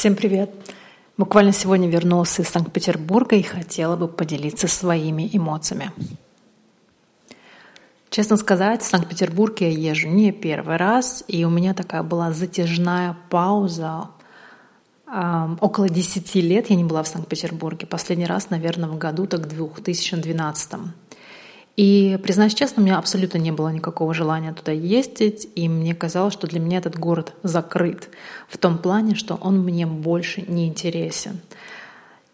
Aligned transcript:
Всем 0.00 0.16
привет! 0.16 0.50
Буквально 1.18 1.52
сегодня 1.52 1.86
вернулась 1.86 2.40
из 2.40 2.48
Санкт-Петербурга 2.48 3.36
и 3.36 3.42
хотела 3.42 3.96
бы 3.96 4.08
поделиться 4.08 4.66
своими 4.66 5.28
эмоциями. 5.30 5.92
Честно 8.08 8.38
сказать, 8.38 8.80
в 8.80 8.86
Санкт-Петербург 8.86 9.60
я 9.60 9.68
езжу 9.68 10.08
не 10.08 10.32
первый 10.32 10.78
раз, 10.78 11.22
и 11.28 11.44
у 11.44 11.50
меня 11.50 11.74
такая 11.74 12.02
была 12.02 12.32
затяжная 12.32 13.14
пауза. 13.28 14.08
около 15.06 15.90
10 15.90 16.34
лет 16.36 16.70
я 16.70 16.76
не 16.76 16.84
была 16.84 17.02
в 17.02 17.08
Санкт-Петербурге. 17.08 17.86
Последний 17.86 18.24
раз, 18.24 18.48
наверное, 18.48 18.88
в 18.88 18.96
году 18.96 19.26
так 19.26 19.48
2012. 19.48 20.80
И, 21.80 22.18
признаюсь 22.22 22.52
честно, 22.52 22.82
у 22.82 22.84
меня 22.84 22.98
абсолютно 22.98 23.38
не 23.38 23.52
было 23.52 23.70
никакого 23.70 24.12
желания 24.12 24.52
туда 24.52 24.70
ездить, 24.70 25.48
и 25.54 25.66
мне 25.66 25.94
казалось, 25.94 26.34
что 26.34 26.46
для 26.46 26.60
меня 26.60 26.76
этот 26.76 26.98
город 26.98 27.32
закрыт 27.42 28.10
в 28.48 28.58
том 28.58 28.76
плане, 28.76 29.14
что 29.14 29.36
он 29.36 29.60
мне 29.60 29.86
больше 29.86 30.44
не 30.46 30.68
интересен. 30.68 31.40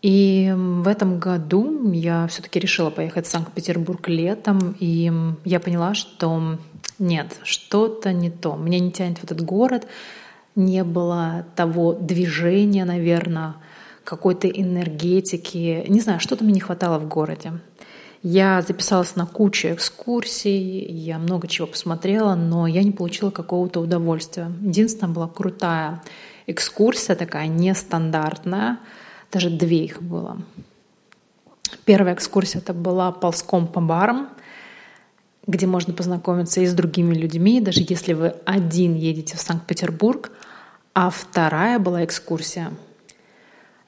И 0.02 0.52
в 0.52 0.88
этом 0.88 1.20
году 1.20 1.92
я 1.92 2.26
все-таки 2.26 2.58
решила 2.58 2.90
поехать 2.90 3.26
в 3.26 3.30
Санкт-Петербург 3.30 4.08
летом, 4.08 4.74
и 4.80 5.12
я 5.44 5.60
поняла, 5.60 5.94
что 5.94 6.58
нет, 6.98 7.38
что-то 7.44 8.12
не 8.12 8.30
то. 8.30 8.56
Меня 8.56 8.80
не 8.80 8.90
тянет 8.90 9.18
в 9.18 9.24
этот 9.24 9.42
город, 9.42 9.86
не 10.56 10.82
было 10.82 11.46
того 11.54 11.92
движения, 11.92 12.84
наверное, 12.84 13.54
какой-то 14.02 14.48
энергетики. 14.48 15.84
Не 15.86 16.00
знаю, 16.00 16.18
что-то 16.18 16.42
мне 16.42 16.54
не 16.54 16.60
хватало 16.60 16.98
в 16.98 17.06
городе. 17.06 17.52
Я 18.28 18.60
записалась 18.60 19.14
на 19.14 19.24
кучу 19.24 19.68
экскурсий, 19.68 20.84
я 20.84 21.16
много 21.16 21.46
чего 21.46 21.68
посмотрела, 21.68 22.34
но 22.34 22.66
я 22.66 22.82
не 22.82 22.90
получила 22.90 23.30
какого-то 23.30 23.78
удовольствия. 23.78 24.50
Единственная 24.62 25.14
была 25.14 25.28
крутая 25.28 26.02
экскурсия, 26.48 27.14
такая 27.14 27.46
нестандартная, 27.46 28.80
даже 29.30 29.48
две 29.48 29.84
их 29.84 30.02
было. 30.02 30.38
Первая 31.84 32.14
экскурсия 32.14 32.60
это 32.60 32.74
была 32.74 33.12
ползком 33.12 33.68
по 33.68 33.80
барам, 33.80 34.30
где 35.46 35.68
можно 35.68 35.94
познакомиться 35.94 36.60
и 36.60 36.66
с 36.66 36.74
другими 36.74 37.14
людьми, 37.14 37.60
даже 37.60 37.86
если 37.88 38.12
вы 38.12 38.34
один 38.44 38.96
едете 38.96 39.36
в 39.36 39.40
Санкт-Петербург. 39.40 40.32
А 40.94 41.10
вторая 41.10 41.78
была 41.78 42.04
экскурсия. 42.04 42.72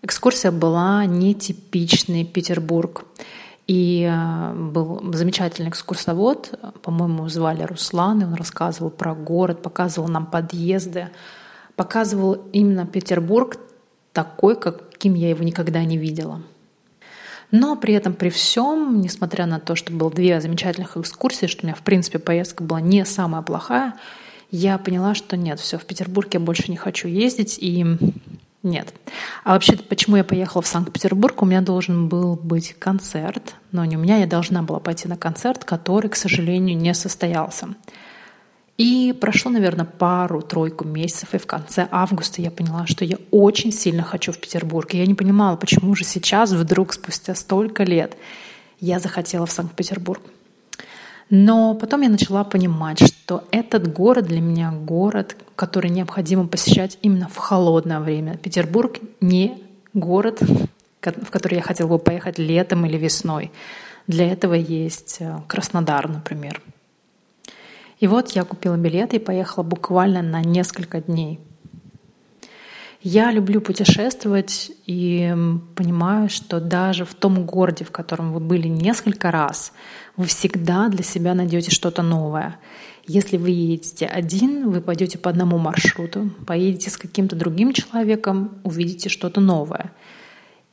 Экскурсия 0.02 0.52
была 0.52 1.04
нетипичный 1.06 2.24
Петербург. 2.24 3.04
И 3.68 4.02
э, 4.10 4.54
был 4.54 5.12
замечательный 5.12 5.68
экскурсовод, 5.68 6.58
по-моему, 6.82 7.28
звали 7.28 7.62
Руслан, 7.62 8.22
и 8.22 8.24
он 8.24 8.34
рассказывал 8.34 8.90
про 8.90 9.14
город, 9.14 9.62
показывал 9.62 10.08
нам 10.08 10.24
подъезды, 10.24 11.10
показывал 11.76 12.48
именно 12.52 12.86
Петербург 12.86 13.58
такой, 14.14 14.58
каким 14.58 15.14
я 15.14 15.28
его 15.28 15.44
никогда 15.44 15.84
не 15.84 15.98
видела. 15.98 16.42
Но 17.50 17.76
при 17.76 17.92
этом, 17.92 18.14
при 18.14 18.30
всем, 18.30 19.02
несмотря 19.02 19.44
на 19.44 19.60
то, 19.60 19.74
что 19.74 19.92
было 19.92 20.10
две 20.10 20.40
замечательных 20.40 20.96
экскурсии, 20.96 21.46
что 21.46 21.64
у 21.64 21.66
меня, 21.66 21.76
в 21.76 21.82
принципе, 21.82 22.18
поездка 22.18 22.62
была 22.62 22.80
не 22.80 23.04
самая 23.04 23.42
плохая, 23.42 23.94
я 24.50 24.78
поняла, 24.78 25.14
что 25.14 25.36
нет, 25.36 25.60
все, 25.60 25.76
в 25.76 25.84
Петербург 25.84 26.32
я 26.32 26.40
больше 26.40 26.70
не 26.70 26.78
хочу 26.78 27.06
ездить, 27.06 27.58
и 27.60 27.84
нет. 28.62 28.92
А 29.44 29.52
вообще, 29.52 29.76
почему 29.76 30.16
я 30.16 30.24
поехала 30.24 30.62
в 30.62 30.66
Санкт-Петербург? 30.66 31.42
У 31.42 31.46
меня 31.46 31.60
должен 31.60 32.08
был 32.08 32.34
быть 32.36 32.74
концерт, 32.78 33.54
но 33.72 33.84
не 33.84 33.96
у 33.96 34.00
меня, 34.00 34.18
я 34.18 34.26
должна 34.26 34.62
была 34.62 34.80
пойти 34.80 35.08
на 35.08 35.16
концерт, 35.16 35.64
который, 35.64 36.10
к 36.10 36.16
сожалению, 36.16 36.76
не 36.76 36.92
состоялся. 36.94 37.68
И 38.76 39.12
прошло, 39.20 39.50
наверное, 39.50 39.84
пару-тройку 39.84 40.84
месяцев, 40.84 41.34
и 41.34 41.38
в 41.38 41.46
конце 41.46 41.88
августа 41.90 42.40
я 42.40 42.52
поняла, 42.52 42.86
что 42.86 43.04
я 43.04 43.18
очень 43.32 43.72
сильно 43.72 44.04
хочу 44.04 44.30
в 44.30 44.38
Петербург. 44.38 44.94
И 44.94 44.98
я 44.98 45.06
не 45.06 45.14
понимала, 45.14 45.56
почему 45.56 45.94
же 45.96 46.04
сейчас, 46.04 46.52
вдруг, 46.52 46.92
спустя 46.92 47.34
столько 47.34 47.82
лет, 47.82 48.16
я 48.80 49.00
захотела 49.00 49.46
в 49.46 49.50
Санкт-Петербург. 49.50 50.22
Но 51.30 51.74
потом 51.74 52.00
я 52.02 52.08
начала 52.08 52.42
понимать, 52.44 53.00
что 53.00 53.44
этот 53.50 53.92
город 53.92 54.26
для 54.26 54.40
меня 54.40 54.72
город, 54.72 55.36
который 55.56 55.90
необходимо 55.90 56.46
посещать 56.46 56.98
именно 57.02 57.28
в 57.28 57.36
холодное 57.36 58.00
время. 58.00 58.38
Петербург 58.38 58.98
не 59.20 59.62
город, 59.92 60.40
в 60.40 61.30
который 61.30 61.56
я 61.56 61.62
хотела 61.62 61.88
бы 61.88 61.98
поехать 61.98 62.38
летом 62.38 62.86
или 62.86 62.96
весной. 62.96 63.52
Для 64.06 64.32
этого 64.32 64.54
есть 64.54 65.18
э, 65.20 65.40
Краснодар, 65.46 66.08
например. 66.08 66.62
И 68.00 68.06
вот 68.06 68.30
я 68.30 68.44
купила 68.44 68.76
билеты 68.76 69.16
и 69.16 69.20
поехала 69.20 69.64
буквально 69.64 70.22
на 70.22 70.40
несколько 70.40 71.02
дней. 71.02 71.40
Я 73.10 73.32
люблю 73.32 73.62
путешествовать 73.62 74.70
и 74.84 75.34
понимаю, 75.74 76.28
что 76.28 76.60
даже 76.60 77.06
в 77.06 77.14
том 77.14 77.46
городе, 77.46 77.82
в 77.82 77.90
котором 77.90 78.34
вы 78.34 78.40
были 78.40 78.68
несколько 78.68 79.30
раз, 79.30 79.72
вы 80.18 80.26
всегда 80.26 80.88
для 80.88 81.02
себя 81.02 81.32
найдете 81.32 81.70
что-то 81.70 82.02
новое. 82.02 82.58
Если 83.06 83.38
вы 83.38 83.48
едете 83.48 84.04
один, 84.04 84.68
вы 84.68 84.82
пойдете 84.82 85.16
по 85.16 85.30
одному 85.30 85.56
маршруту, 85.56 86.28
поедете 86.46 86.90
с 86.90 86.98
каким-то 86.98 87.34
другим 87.34 87.72
человеком, 87.72 88.58
увидите 88.62 89.08
что-то 89.08 89.40
новое. 89.40 89.90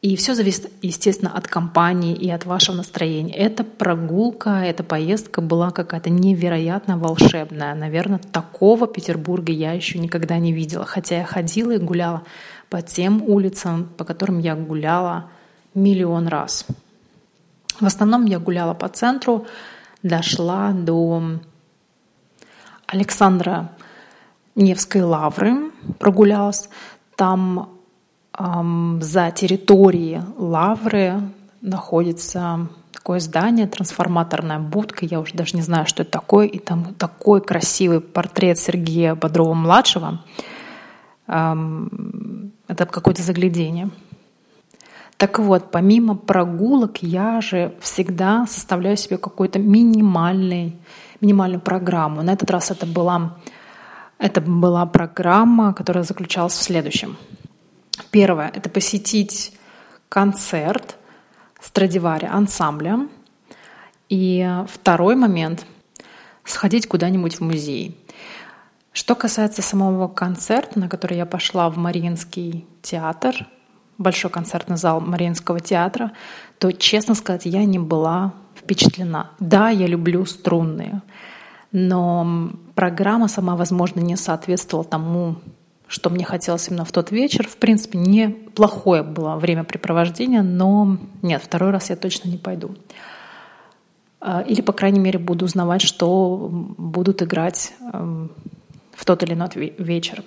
И 0.01 0.15
все 0.15 0.35
зависит, 0.35 0.71
естественно, 0.83 1.31
от 1.35 1.47
компании 1.47 2.15
и 2.15 2.29
от 2.29 2.45
вашего 2.45 2.75
настроения. 2.75 3.33
Эта 3.33 3.63
прогулка, 3.63 4.61
эта 4.63 4.83
поездка 4.83 5.41
была 5.41 5.71
какая-то 5.71 6.11
невероятно 6.11 6.97
волшебная. 6.97 7.73
Наверное, 7.73 8.19
такого 8.19 8.85
Петербурга 8.87 9.51
я 9.51 9.73
еще 9.73 9.97
никогда 9.97 10.37
не 10.37 10.53
видела. 10.53 10.85
Хотя 10.85 11.17
я 11.17 11.25
ходила 11.25 11.71
и 11.71 11.79
гуляла 11.79 12.23
по 12.69 12.81
тем 12.83 13.23
улицам, 13.23 13.89
по 13.97 14.03
которым 14.03 14.37
я 14.39 14.55
гуляла 14.55 15.31
миллион 15.73 16.27
раз. 16.27 16.65
В 17.79 17.85
основном 17.85 18.25
я 18.25 18.39
гуляла 18.39 18.73
по 18.73 18.87
центру, 18.87 19.47
дошла 20.03 20.71
до 20.71 21.39
Александра 22.85 23.71
Невской 24.55 25.01
лавры, 25.01 25.71
прогулялась. 25.99 26.69
Там 27.15 27.74
за 28.37 29.31
территорией 29.31 30.21
Лавры 30.37 31.21
находится 31.61 32.67
такое 32.91 33.19
здание, 33.19 33.67
трансформаторная 33.67 34.59
будка, 34.59 35.05
я 35.05 35.19
уже 35.19 35.35
даже 35.35 35.55
не 35.55 35.61
знаю, 35.61 35.85
что 35.85 36.01
это 36.01 36.11
такое, 36.11 36.47
и 36.47 36.59
там 36.59 36.93
такой 36.95 37.39
красивый 37.39 38.01
портрет 38.01 38.57
Сергея 38.57 39.15
Бодрова-младшего. 39.15 40.21
Это 41.27 42.85
какое-то 42.85 43.21
заглядение. 43.21 43.89
Так 45.17 45.39
вот, 45.39 45.71
помимо 45.71 46.15
прогулок, 46.15 46.97
я 47.03 47.39
же 47.39 47.73
всегда 47.79 48.45
составляю 48.47 48.97
себе 48.97 49.17
какую-то 49.17 49.59
минимальную 49.59 50.73
программу. 51.61 52.21
На 52.21 52.33
этот 52.33 52.51
раз 52.51 52.69
это 52.71 52.85
была, 52.85 53.37
это 54.17 54.41
была 54.41 54.85
программа, 54.87 55.73
которая 55.73 56.03
заключалась 56.03 56.53
в 56.53 56.61
следующем— 56.61 57.15
Первое— 58.15 58.49
это 58.55 58.69
посетить 58.69 59.51
концерт 60.07 60.95
Страдивари 61.59 62.25
ансамбля. 62.25 63.09
И 64.07 64.49
второй 64.69 65.17
момент— 65.17 65.65
сходить 66.45 66.87
куда-нибудь 66.87 67.35
в 67.35 67.41
музей. 67.41 67.99
Что 68.93 69.15
касается 69.15 69.61
самого 69.61 70.07
концерта, 70.07 70.79
на 70.79 70.87
который 70.87 71.17
я 71.17 71.25
пошла 71.25 71.69
в 71.69 71.75
Мариинский 71.75 72.65
театр, 72.81 73.35
большой 73.97 74.31
концертный 74.31 74.77
зал 74.77 75.01
Мариинского 75.01 75.59
театра, 75.59 76.13
то, 76.57 76.71
честно 76.71 77.15
сказать, 77.15 77.45
я 77.45 77.65
не 77.65 77.79
была 77.79 78.33
впечатлена. 78.55 79.31
Да, 79.41 79.67
я 79.67 79.87
люблю 79.87 80.25
струнные, 80.25 81.01
но 81.73 82.49
программа 82.75 83.27
сама, 83.27 83.57
возможно, 83.57 83.99
не 83.99 84.15
соответствовала 84.15 84.87
тому 84.87 85.35
что 85.87 86.09
мне 86.09 86.25
хотелось 86.25 86.67
именно 86.67 86.85
в 86.85 86.91
тот 86.91 87.11
вечер. 87.11 87.47
В 87.47 87.57
принципе, 87.57 87.97
неплохое 87.97 89.03
было 89.03 89.35
времяпрепровождение, 89.35 90.41
но 90.41 90.97
нет, 91.21 91.41
второй 91.43 91.71
раз 91.71 91.89
я 91.89 91.95
точно 91.95 92.29
не 92.29 92.37
пойду. 92.37 92.75
А, 94.19 94.41
или, 94.41 94.61
по 94.61 94.73
крайней 94.73 94.99
мере, 94.99 95.19
буду 95.19 95.45
узнавать, 95.45 95.81
что 95.81 96.49
будут 96.51 97.21
играть 97.21 97.73
эм, 97.93 98.31
в 98.93 99.05
тот 99.05 99.21
или 99.23 99.33
иной 99.33 99.49
вечер. 99.77 100.23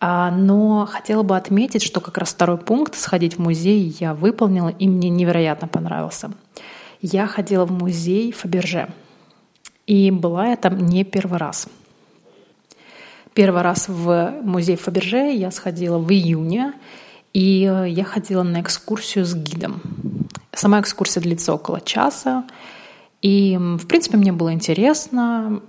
А, 0.00 0.30
но 0.30 0.86
хотела 0.90 1.22
бы 1.22 1.36
отметить, 1.36 1.82
что 1.82 2.00
как 2.00 2.18
раз 2.18 2.30
второй 2.30 2.58
пункт 2.58 2.96
«сходить 2.96 3.36
в 3.36 3.38
музей» 3.38 3.94
я 4.00 4.14
выполнила, 4.14 4.68
и 4.68 4.88
мне 4.88 5.10
невероятно 5.10 5.68
понравился. 5.68 6.32
Я 7.02 7.26
ходила 7.26 7.64
в 7.64 7.72
музей 7.72 8.32
Фаберже, 8.32 8.88
и 9.86 10.10
была 10.10 10.48
я 10.48 10.56
там 10.56 10.78
не 10.78 11.04
первый 11.04 11.38
раз— 11.38 11.68
Первый 13.34 13.62
раз 13.62 13.88
в 13.88 14.34
музей 14.42 14.76
Фаберже 14.76 15.32
я 15.32 15.50
сходила 15.50 15.98
в 15.98 16.10
июне, 16.10 16.72
и 17.32 17.64
э, 17.64 17.88
я 17.88 18.04
ходила 18.04 18.42
на 18.42 18.60
экскурсию 18.60 19.24
с 19.24 19.34
гидом. 19.34 19.80
Сама 20.52 20.80
экскурсия 20.80 21.22
длится 21.22 21.54
около 21.54 21.80
часа, 21.80 22.44
и, 23.22 23.56
в 23.58 23.86
принципе, 23.86 24.16
мне 24.16 24.32
было 24.32 24.52
интересно. 24.52 25.60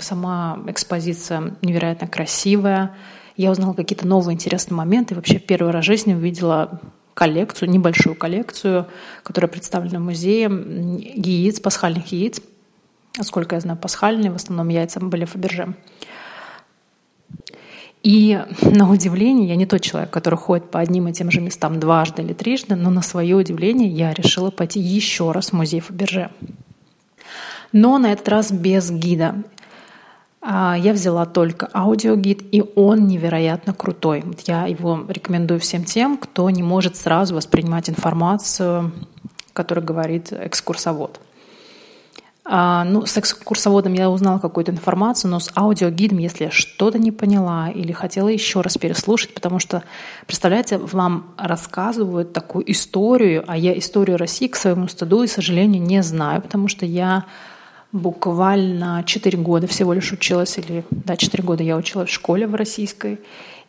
Сама 0.00 0.58
экспозиция 0.66 1.54
невероятно 1.62 2.08
красивая. 2.08 2.96
Я 3.36 3.50
узнала 3.50 3.74
какие-то 3.74 4.06
новые 4.06 4.34
интересные 4.34 4.76
моменты. 4.76 5.14
Вообще 5.14 5.38
первый 5.38 5.72
раз 5.72 5.84
в 5.84 5.86
жизни 5.86 6.14
увидела 6.14 6.80
коллекцию, 7.12 7.70
небольшую 7.70 8.16
коллекцию, 8.16 8.86
которая 9.22 9.50
представлена 9.50 9.98
в 9.98 10.02
музее 10.02 10.44
яиц, 10.44 11.60
пасхальных 11.60 12.12
яиц. 12.12 12.40
Сколько 13.20 13.56
я 13.56 13.60
знаю, 13.60 13.78
пасхальные, 13.78 14.30
в 14.30 14.36
основном 14.36 14.68
яйца 14.68 15.00
были 15.00 15.26
Фаберже. 15.26 15.74
И 18.02 18.40
на 18.62 18.88
удивление, 18.88 19.48
я 19.48 19.56
не 19.56 19.66
тот 19.66 19.80
человек, 19.80 20.10
который 20.10 20.36
ходит 20.36 20.70
по 20.70 20.78
одним 20.78 21.08
и 21.08 21.12
тем 21.12 21.30
же 21.30 21.40
местам 21.40 21.80
дважды 21.80 22.22
или 22.22 22.34
трижды, 22.34 22.76
но 22.76 22.90
на 22.90 23.02
свое 23.02 23.34
удивление 23.34 23.88
я 23.88 24.12
решила 24.12 24.50
пойти 24.50 24.78
еще 24.78 25.32
раз 25.32 25.50
в 25.50 25.54
музей 25.54 25.80
Фаберже. 25.80 26.30
Но 27.72 27.98
на 27.98 28.12
этот 28.12 28.28
раз 28.28 28.52
без 28.52 28.90
гида. 28.92 29.42
А, 30.40 30.76
я 30.78 30.92
взяла 30.92 31.26
только 31.26 31.68
аудиогид, 31.74 32.44
и 32.52 32.62
он 32.76 33.08
невероятно 33.08 33.74
крутой. 33.74 34.24
Я 34.46 34.66
его 34.66 35.04
рекомендую 35.08 35.58
всем 35.58 35.82
тем, 35.82 36.16
кто 36.16 36.48
не 36.50 36.62
может 36.62 36.94
сразу 36.94 37.34
воспринимать 37.34 37.90
информацию, 37.90 38.92
которую 39.52 39.84
говорит 39.84 40.32
экскурсовод. 40.32 41.20
А, 42.48 42.84
ну, 42.84 43.06
с 43.06 43.18
экскурсоводом 43.18 43.92
я 43.94 44.08
узнала 44.08 44.38
какую-то 44.38 44.70
информацию, 44.70 45.32
но 45.32 45.40
с 45.40 45.50
аудиогидом, 45.56 46.18
если 46.18 46.44
я 46.44 46.50
что-то 46.52 46.96
не 46.96 47.10
поняла 47.10 47.70
или 47.70 47.90
хотела 47.90 48.28
еще 48.28 48.60
раз 48.60 48.78
переслушать, 48.78 49.34
потому 49.34 49.58
что, 49.58 49.82
представляете, 50.26 50.78
вам 50.78 51.34
рассказывают 51.36 52.32
такую 52.32 52.70
историю, 52.70 53.42
а 53.48 53.56
я 53.56 53.76
историю 53.76 54.16
России 54.16 54.46
к 54.46 54.54
своему 54.54 54.86
стыду 54.86 55.24
и 55.24 55.26
сожалению 55.26 55.82
не 55.82 56.04
знаю, 56.04 56.40
потому 56.40 56.68
что 56.68 56.86
я 56.86 57.24
буквально 57.90 59.02
4 59.04 59.38
года 59.38 59.66
всего 59.66 59.92
лишь 59.92 60.12
училась, 60.12 60.56
или 60.58 60.84
да, 60.90 61.16
4 61.16 61.42
года 61.42 61.64
я 61.64 61.76
училась 61.76 62.10
в 62.10 62.12
школе 62.12 62.46
в 62.46 62.54
российской, 62.54 63.18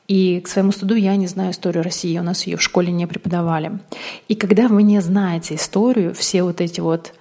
и 0.07 0.39
к 0.39 0.47
своему 0.47 0.71
стыду 0.71 0.94
я 0.94 1.15
не 1.15 1.25
знаю 1.25 1.51
историю 1.51 1.83
России, 1.83 2.18
у 2.19 2.24
нас 2.24 2.45
ее 2.45 2.57
в 2.57 2.62
школе 2.62 2.91
не 2.91 3.07
преподавали. 3.07 3.79
И 4.27 4.35
когда 4.35 4.68
вы 4.68 4.83
не 4.83 5.01
знаете 5.01 5.56
историю, 5.56 6.13
все 6.13 6.44
вот 6.44 6.62
эти 6.62 6.79
вот 6.79 7.13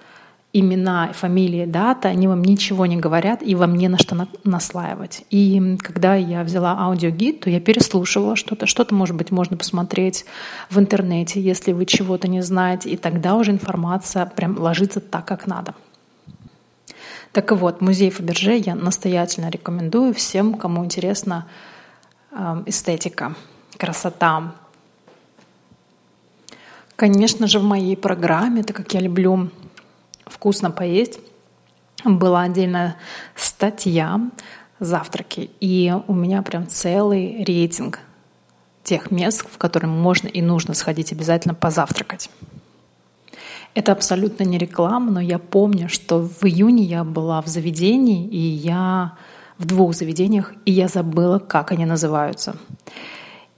имена, 0.59 1.11
фамилии, 1.13 1.65
дата, 1.65 2.07
они 2.09 2.27
вам 2.27 2.43
ничего 2.43 2.85
не 2.85 2.97
говорят, 2.97 3.41
и 3.41 3.55
вам 3.55 3.75
не 3.75 3.87
на 3.87 3.97
что 3.97 4.27
наслаивать. 4.43 5.23
И 5.29 5.77
когда 5.79 6.15
я 6.15 6.43
взяла 6.43 6.77
аудиогид, 6.79 7.41
то 7.41 7.49
я 7.49 7.59
переслушивала 7.59 8.35
что-то. 8.35 8.65
Что-то, 8.65 8.95
может 8.95 9.15
быть, 9.15 9.31
можно 9.31 9.57
посмотреть 9.57 10.25
в 10.69 10.79
интернете, 10.79 11.41
если 11.41 11.73
вы 11.73 11.85
чего-то 11.85 12.27
не 12.27 12.41
знаете, 12.41 12.89
и 12.89 12.97
тогда 12.97 13.35
уже 13.35 13.51
информация 13.51 14.25
прям 14.25 14.57
ложится 14.59 14.99
так, 14.99 15.25
как 15.25 15.47
надо. 15.47 15.73
Так 17.31 17.51
вот, 17.51 17.81
музей 17.81 18.09
Фаберже 18.09 18.55
я 18.57 18.73
настоятельно 18.73 19.49
рекомендую 19.49 20.13
всем, 20.13 20.55
кому 20.55 20.83
интересна 20.83 21.45
э, 22.31 22.63
эстетика, 22.65 23.35
красота. 23.77 24.53
Конечно 26.95 27.45
же, 27.47 27.59
в 27.59 27.63
моей 27.63 27.95
программе, 27.95 28.63
так 28.63 28.75
как 28.75 28.91
я 28.93 29.01
люблю 29.01 29.51
вкусно 30.29 30.71
поесть, 30.71 31.19
была 32.03 32.43
отдельная 32.43 32.95
статья 33.35 34.19
«Завтраки». 34.79 35.49
И 35.59 35.93
у 36.07 36.13
меня 36.13 36.41
прям 36.41 36.67
целый 36.67 37.43
рейтинг 37.43 37.99
тех 38.83 39.11
мест, 39.11 39.45
в 39.49 39.57
которые 39.57 39.89
можно 39.89 40.27
и 40.27 40.41
нужно 40.41 40.73
сходить 40.73 41.11
обязательно 41.11 41.53
позавтракать. 41.53 42.29
Это 43.73 43.91
абсолютно 43.91 44.43
не 44.43 44.57
реклама, 44.57 45.11
но 45.11 45.19
я 45.19 45.39
помню, 45.39 45.89
что 45.89 46.19
в 46.19 46.43
июне 46.45 46.83
я 46.83 47.03
была 47.03 47.41
в 47.41 47.47
заведении, 47.47 48.27
и 48.27 48.39
я 48.39 49.13
в 49.57 49.65
двух 49.65 49.93
заведениях, 49.93 50.53
и 50.65 50.71
я 50.71 50.87
забыла, 50.87 51.39
как 51.39 51.71
они 51.71 51.85
называются. 51.85 52.55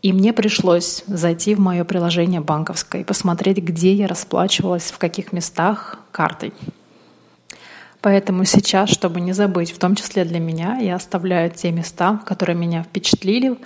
И 0.02 0.14
мне 0.14 0.32
пришлось 0.32 1.04
зайти 1.08 1.56
в 1.56 1.60
мое 1.60 1.84
приложение 1.84 2.40
банковское 2.40 3.02
и 3.02 3.04
посмотреть, 3.04 3.58
где 3.58 3.94
я 3.94 4.08
расплачивалась, 4.08 4.92
в 4.92 4.98
каких 4.98 5.34
местах 5.34 6.00
картой. 6.12 6.54
Поэтому 8.02 8.46
сейчас, 8.46 8.90
чтобы 8.90 9.20
не 9.20 9.34
забыть, 9.34 9.72
в 9.72 9.78
том 9.78 9.96
числе 9.96 10.24
для 10.24 10.40
меня, 10.40 10.78
я 10.78 10.96
оставляю 10.96 11.52
те 11.52 11.72
места, 11.72 12.22
которые 12.26 12.56
меня 12.56 12.84
впечатлили, 12.84 13.58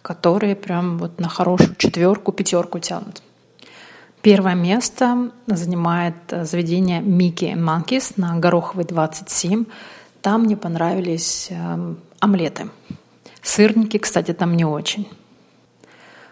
которые 0.00 0.54
прям 0.54 0.98
вот 0.98 1.18
на 1.18 1.28
хорошую 1.28 1.74
четверку, 1.76 2.30
пятерку 2.30 2.78
тянут. 2.78 3.22
Первое 4.22 4.54
место 4.54 5.30
занимает 5.46 6.14
заведение 6.30 7.00
Mickey 7.00 7.54
Monkeys 7.54 8.12
на 8.16 8.38
Гороховой 8.38 8.84
27. 8.84 9.64
Там 10.20 10.42
мне 10.42 10.56
понравились 10.56 11.48
эм, 11.50 11.98
омлеты. 12.20 12.68
Сырники, 13.42 13.96
кстати, 13.96 14.32
там 14.32 14.56
не 14.56 14.66
очень. 14.66 15.08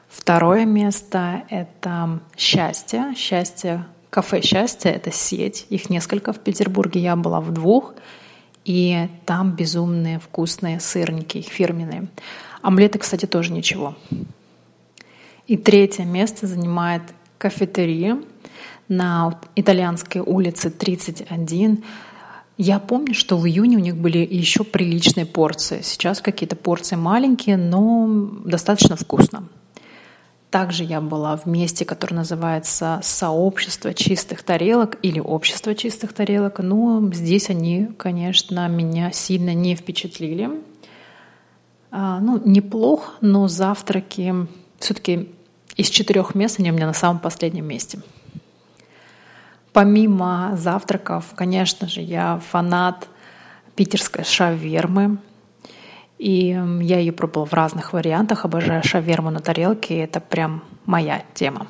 Второе 0.08 0.64
место— 0.64 1.42
это 1.50 2.20
«Счастье». 2.36 3.14
«Счастье» 3.16 3.84
Кафе 4.10 4.40
«Счастье»— 4.40 4.90
это 4.92 5.12
сеть. 5.12 5.66
Их 5.68 5.90
несколько 5.90 6.32
в 6.32 6.38
Петербурге. 6.38 7.00
Я 7.00 7.14
была 7.14 7.40
в 7.40 7.52
двух. 7.52 7.94
И 8.64 9.08
там 9.26 9.52
безумные 9.52 10.18
вкусные 10.18 10.80
сырники, 10.80 11.38
их 11.38 11.46
фирменные. 11.46 12.08
Омлеты, 12.62 12.98
кстати, 12.98 13.26
тоже 13.26 13.52
ничего. 13.52 13.96
И 15.46 15.56
третье 15.56 16.04
место 16.04 16.46
занимает 16.46 17.02
кафетерия 17.38 18.20
на 18.88 19.38
итальянской 19.56 20.20
улице 20.20 20.70
31. 20.70 21.84
Я 22.56 22.78
помню, 22.78 23.14
что 23.14 23.36
в 23.38 23.46
июне 23.46 23.76
у 23.76 23.80
них 23.80 23.96
были 23.96 24.18
еще 24.18 24.64
приличные 24.64 25.26
порции. 25.26 25.80
Сейчас 25.82 26.20
какие-то 26.20 26.56
порции 26.56 26.96
маленькие, 26.96 27.56
но 27.56 28.06
достаточно 28.44 28.96
вкусно. 28.96 29.44
Также 30.50 30.84
я 30.84 31.02
была 31.02 31.36
в 31.36 31.44
месте, 31.44 31.84
которое 31.84 32.16
называется 32.16 33.00
«Сообщество 33.02 33.92
чистых 33.92 34.42
тарелок» 34.42 34.96
или 35.02 35.20
«Общество 35.20 35.74
чистых 35.74 36.14
тарелок». 36.14 36.60
Но 36.60 37.12
здесь 37.12 37.50
они, 37.50 37.88
конечно, 37.98 38.66
меня 38.68 39.12
сильно 39.12 39.52
не 39.52 39.76
впечатлили. 39.76 40.50
А, 41.90 42.18
ну, 42.20 42.40
неплохо, 42.44 43.12
но 43.20 43.46
завтраки 43.46 44.34
все-таки 44.78 45.28
из 45.76 45.90
четырех 45.90 46.34
мест 46.34 46.58
они 46.58 46.70
у 46.70 46.74
меня 46.74 46.86
на 46.86 46.94
самом 46.94 47.18
последнем 47.18 47.66
месте. 47.66 48.00
Помимо 49.72 50.56
завтраков, 50.56 51.26
конечно 51.34 51.88
же, 51.88 52.00
я 52.00 52.40
фанат 52.50 53.06
питерской 53.76 54.24
шавермы. 54.24 55.18
И 56.18 56.48
я 56.80 56.98
ее 56.98 57.12
пробовала 57.12 57.46
в 57.46 57.52
разных 57.52 57.92
вариантах. 57.92 58.44
Обожаю 58.44 58.82
шаверму 58.82 59.30
на 59.30 59.40
тарелке. 59.40 59.98
Это 59.98 60.20
прям 60.20 60.62
моя 60.84 61.22
тема. 61.34 61.66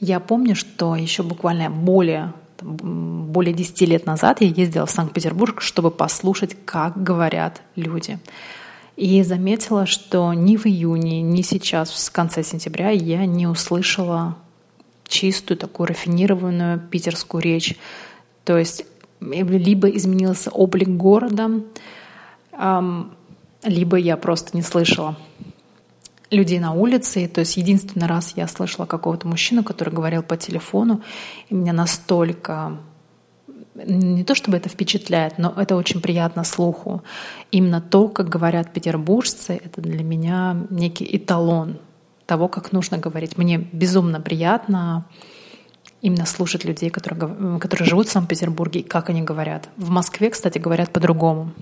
Я 0.00 0.18
помню, 0.18 0.56
что 0.56 0.96
еще 0.96 1.22
буквально 1.22 1.68
более, 1.68 2.32
более 2.62 3.52
10 3.52 3.80
лет 3.82 4.06
назад 4.06 4.40
я 4.40 4.48
ездила 4.48 4.86
в 4.86 4.90
Санкт-Петербург, 4.90 5.60
чтобы 5.60 5.90
послушать, 5.90 6.56
как 6.64 7.02
говорят 7.02 7.60
люди. 7.76 8.18
И 8.96 9.22
заметила, 9.22 9.84
что 9.84 10.32
ни 10.32 10.56
в 10.56 10.66
июне, 10.66 11.20
ни 11.20 11.42
сейчас, 11.42 11.90
в 11.90 12.12
конце 12.12 12.42
сентября, 12.42 12.90
я 12.90 13.26
не 13.26 13.46
услышала 13.46 14.36
чистую, 15.06 15.58
такую 15.58 15.88
рафинированную 15.88 16.80
питерскую 16.80 17.42
речь. 17.42 17.76
То 18.44 18.56
есть 18.56 18.86
либо 19.20 19.88
изменился 19.88 20.50
облик 20.50 20.88
города, 20.88 21.50
либо 23.62 23.96
я 23.96 24.16
просто 24.16 24.56
не 24.56 24.62
слышала 24.62 25.16
людей 26.30 26.60
на 26.60 26.72
улице. 26.72 27.28
То 27.28 27.40
есть 27.40 27.56
единственный 27.56 28.06
раз 28.06 28.34
я 28.36 28.46
слышала 28.46 28.86
какого-то 28.86 29.26
мужчину, 29.26 29.64
который 29.64 29.92
говорил 29.92 30.22
по 30.22 30.36
телефону, 30.36 31.02
и 31.48 31.54
меня 31.54 31.72
настолько 31.72 32.78
не 33.74 34.24
то 34.24 34.34
чтобы 34.34 34.56
это 34.56 34.68
впечатляет, 34.68 35.38
но 35.38 35.52
это 35.56 35.76
очень 35.76 36.00
приятно 36.00 36.44
слуху. 36.44 37.02
Именно 37.50 37.80
то, 37.80 38.08
как 38.08 38.28
говорят 38.28 38.72
петербуржцы, 38.72 39.60
это 39.64 39.80
для 39.80 40.02
меня 40.02 40.66
некий 40.70 41.08
эталон 41.16 41.78
того, 42.26 42.48
как 42.48 42.72
нужно 42.72 42.98
говорить. 42.98 43.38
Мне 43.38 43.58
безумно 43.58 44.20
приятно 44.20 45.06
именно 46.02 46.26
слушать 46.26 46.64
людей, 46.64 46.90
которые, 46.90 47.58
которые 47.58 47.88
живут 47.88 48.08
в 48.08 48.12
Санкт-Петербурге, 48.12 48.80
и 48.80 48.82
как 48.82 49.10
они 49.10 49.22
говорят. 49.22 49.68
В 49.76 49.90
Москве, 49.90 50.30
кстати, 50.30 50.58
говорят 50.58 50.90
по-другому. 50.92 51.52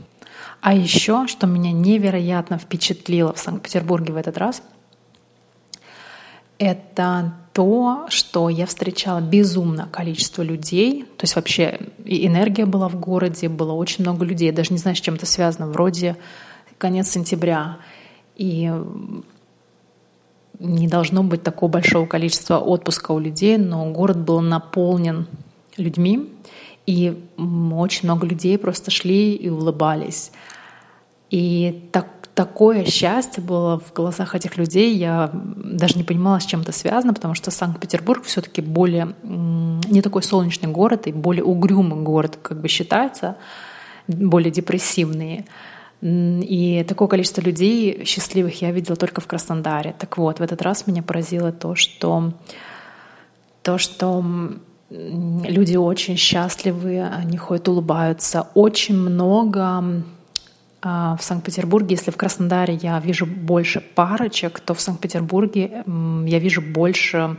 А 0.60 0.74
еще, 0.74 1.26
что 1.26 1.46
меня 1.46 1.72
невероятно 1.72 2.58
впечатлило 2.58 3.32
в 3.32 3.38
Санкт-Петербурге 3.38 4.12
в 4.12 4.16
этот 4.16 4.38
раз, 4.38 4.62
это 6.58 7.34
то, 7.52 8.06
что 8.08 8.48
я 8.48 8.66
встречала 8.66 9.20
безумное 9.20 9.86
количество 9.86 10.42
людей. 10.42 11.04
То 11.16 11.24
есть 11.24 11.36
вообще 11.36 11.80
и 12.04 12.26
энергия 12.26 12.66
была 12.66 12.88
в 12.88 12.98
городе, 12.98 13.48
было 13.48 13.72
очень 13.72 14.04
много 14.04 14.24
людей. 14.24 14.46
Я 14.46 14.52
даже 14.52 14.72
не 14.72 14.78
знаю, 14.78 14.96
с 14.96 15.00
чем 15.00 15.14
это 15.14 15.26
связано. 15.26 15.68
Вроде 15.68 16.16
конец 16.78 17.10
сентября. 17.10 17.78
И 18.36 18.72
не 20.60 20.88
должно 20.88 21.22
быть 21.22 21.42
такого 21.42 21.70
большого 21.70 22.06
количества 22.06 22.58
отпуска 22.58 23.12
у 23.12 23.18
людей, 23.18 23.56
но 23.58 23.90
город 23.90 24.18
был 24.18 24.40
наполнен 24.40 25.26
людьми. 25.76 26.32
И 26.86 27.22
очень 27.36 28.08
много 28.08 28.26
людей 28.26 28.56
просто 28.56 28.90
шли 28.90 29.34
и 29.34 29.50
улыбались. 29.50 30.32
И 31.30 31.88
так, 31.92 32.06
такое 32.34 32.86
счастье 32.86 33.42
было 33.42 33.78
в 33.78 33.92
глазах 33.92 34.34
этих 34.34 34.56
людей. 34.56 34.94
Я 34.94 35.30
даже 35.32 35.96
не 35.98 36.04
понимала, 36.04 36.40
с 36.40 36.46
чем 36.46 36.62
это 36.62 36.72
связано, 36.72 37.12
потому 37.12 37.34
что 37.34 37.50
Санкт-Петербург 37.50 38.24
все-таки 38.24 38.62
более 38.62 39.14
не 39.22 40.00
такой 40.00 40.22
солнечный 40.22 40.70
город 40.70 41.06
и 41.06 41.12
более 41.12 41.44
угрюмый 41.44 42.00
город, 42.02 42.38
как 42.40 42.60
бы 42.60 42.68
считается, 42.68 43.36
более 44.06 44.50
депрессивный. 44.50 45.44
И 46.00 46.84
такое 46.88 47.08
количество 47.08 47.40
людей 47.40 48.04
счастливых 48.04 48.62
я 48.62 48.70
видела 48.70 48.96
только 48.96 49.20
в 49.20 49.26
Краснодаре. 49.26 49.94
Так 49.98 50.16
вот, 50.18 50.38
в 50.38 50.42
этот 50.42 50.62
раз 50.62 50.86
меня 50.86 51.02
поразило 51.02 51.50
то, 51.50 51.74
что 51.74 52.32
то, 53.62 53.78
что 53.78 54.24
люди 54.90 55.76
очень 55.76 56.16
счастливы, 56.16 57.02
они 57.02 57.36
ходят, 57.36 57.68
улыбаются. 57.68 58.46
Очень 58.54 58.96
много 58.96 60.04
а, 60.80 61.16
в 61.16 61.22
Санкт-Петербурге, 61.22 61.96
если 61.96 62.10
в 62.10 62.16
Краснодаре 62.16 62.74
я 62.74 62.98
вижу 63.00 63.26
больше 63.26 63.80
парочек, 63.80 64.60
то 64.60 64.74
в 64.74 64.80
Санкт-Петербурге 64.80 65.84
я 65.86 66.38
вижу 66.38 66.62
больше 66.62 67.36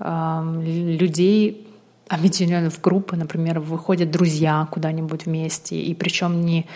людей, 0.00 1.66
объединенных 2.08 2.72
в 2.72 2.80
группы, 2.80 3.16
например, 3.16 3.58
выходят 3.58 4.10
друзья 4.10 4.68
куда-нибудь 4.70 5.26
вместе, 5.26 5.80
и 5.80 5.92
причем 5.94 6.42
не 6.42 6.66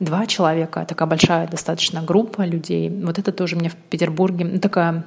два 0.00 0.26
человека, 0.26 0.84
такая 0.86 1.08
большая 1.08 1.46
достаточно 1.46 2.02
группа 2.02 2.42
людей. 2.42 2.90
Вот 2.90 3.18
это 3.18 3.32
тоже 3.32 3.56
мне 3.56 3.68
в 3.68 3.76
Петербурге 3.76 4.44
ну, 4.46 4.58
такая 4.58 5.04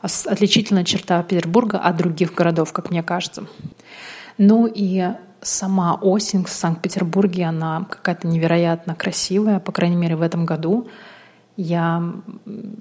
отличительная 0.00 0.84
черта 0.84 1.22
Петербурга 1.22 1.78
от 1.78 1.96
других 1.96 2.34
городов, 2.34 2.72
как 2.72 2.90
мне 2.90 3.02
кажется. 3.02 3.46
Ну 4.36 4.70
и 4.72 5.08
сама 5.40 5.94
осень 5.94 6.44
в 6.44 6.50
Санкт-Петербурге, 6.50 7.46
она 7.46 7.86
какая-то 7.88 8.28
невероятно 8.28 8.94
красивая, 8.94 9.58
по 9.60 9.72
крайней 9.72 9.96
мере, 9.96 10.14
в 10.14 10.22
этом 10.22 10.46
году. 10.46 10.88
Я 11.56 12.02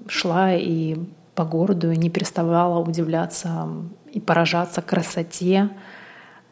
шла 0.07 0.53
и 0.53 0.97
по 1.33 1.45
городу 1.45 1.91
не 1.93 2.09
переставала 2.09 2.79
удивляться 2.79 3.67
и 4.11 4.19
поражаться 4.19 4.81
красоте, 4.81 5.69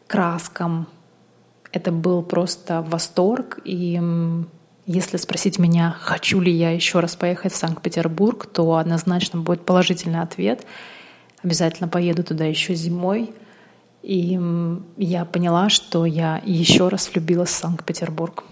краскам. 0.06 0.86
Это 1.72 1.92
был 1.92 2.22
просто 2.22 2.82
восторг. 2.82 3.58
И 3.64 4.00
если 4.86 5.16
спросить 5.16 5.58
меня, 5.58 5.96
хочу 6.00 6.40
ли 6.40 6.52
я 6.52 6.70
еще 6.70 7.00
раз 7.00 7.16
поехать 7.16 7.52
в 7.52 7.56
Санкт-Петербург, 7.56 8.46
то 8.46 8.76
однозначно 8.76 9.40
будет 9.40 9.66
положительный 9.66 10.20
ответ. 10.20 10.66
Обязательно 11.42 11.88
поеду 11.88 12.24
туда 12.24 12.44
еще 12.44 12.74
зимой— 12.74 13.34
и 14.06 14.38
я 14.98 15.24
поняла, 15.24 15.68
что 15.68 16.06
я 16.06 16.40
еще 16.44 16.86
раз 16.86 17.10
влюбилась 17.12 17.48
в 17.48 17.54
Санкт-Петербург. 17.54 18.44